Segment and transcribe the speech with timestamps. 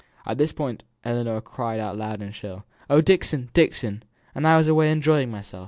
[0.25, 2.65] At this point Ellinor cried out loud and shrill.
[2.89, 3.51] "Oh, Dixon!
[3.53, 4.01] Dixon!
[4.33, 5.59] and I was away enjoying myself."